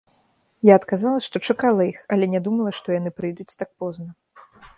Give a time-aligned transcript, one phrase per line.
[0.69, 4.09] Я адказала, што чакала іх, але не думала, што яны прыйдуць так позна.